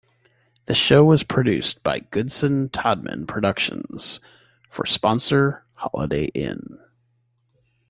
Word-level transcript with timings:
The 0.65 0.73
show 0.73 1.03
was 1.05 1.21
produced 1.21 1.83
by 1.83 1.99
Goodson-Todman 1.99 3.27
Productions 3.27 4.19
for 4.67 4.83
sponsor 4.83 5.63
Holiday 5.75 6.23
Inn. 6.33 6.79